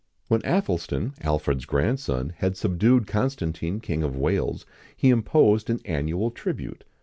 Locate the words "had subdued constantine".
2.37-3.79